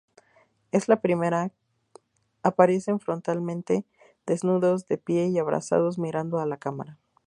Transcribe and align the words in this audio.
En 0.71 0.81
la 0.87 0.99
primera 0.99 1.51
aparecen 2.41 2.99
frontalmente, 2.99 3.85
desnudos, 4.25 4.87
de 4.87 4.97
pie 4.97 5.27
y 5.27 5.37
abrazados, 5.37 5.99
mirando 5.99 6.39
a 6.39 6.47
la 6.47 6.57
cámara. 6.57 6.97